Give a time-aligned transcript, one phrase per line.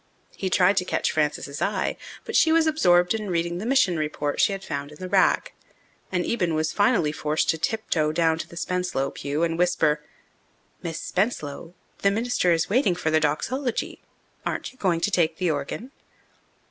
[0.35, 1.95] He tried to catch Frances's eye,
[2.25, 5.53] but she was absorbed in reading the mission report she had found in the rack,
[6.11, 10.01] and Eben was finally forced to tiptoe down to the Spenslow pew and whisper,
[10.81, 14.01] "Miss Spenslow, the minister is waiting for the doxology.
[14.43, 15.91] Aren't you going to take the organ?"